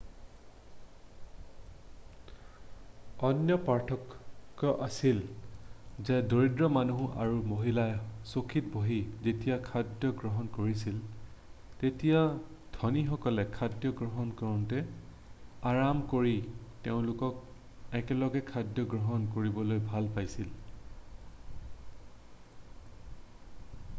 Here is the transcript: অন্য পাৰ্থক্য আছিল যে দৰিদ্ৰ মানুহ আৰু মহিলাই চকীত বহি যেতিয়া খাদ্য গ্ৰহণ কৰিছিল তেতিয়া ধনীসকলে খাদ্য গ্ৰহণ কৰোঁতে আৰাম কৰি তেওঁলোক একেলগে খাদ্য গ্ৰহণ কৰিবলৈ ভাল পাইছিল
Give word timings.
অন্য 3.27 3.55
পাৰ্থক্য 3.65 4.71
আছিল 4.85 5.19
যে 6.07 6.15
দৰিদ্ৰ 6.31 6.69
মানুহ 6.77 7.09
আৰু 7.25 7.35
মহিলাই 7.51 7.93
চকীত 8.31 8.71
বহি 8.77 8.97
যেতিয়া 9.27 9.59
খাদ্য 9.69 10.11
গ্ৰহণ 10.23 10.49
কৰিছিল 10.57 10.97
তেতিয়া 11.85 12.17
ধনীসকলে 12.79 13.47
খাদ্য 13.59 13.93
গ্ৰহণ 14.03 14.33
কৰোঁতে 14.43 14.81
আৰাম 15.75 16.03
কৰি 16.17 16.35
তেওঁলোক 16.87 17.25
একেলগে 18.03 18.43
খাদ্য 18.53 18.89
গ্ৰহণ 18.95 19.31
কৰিবলৈ 19.37 19.85
ভাল 19.95 20.11
পাইছিল 20.17 20.51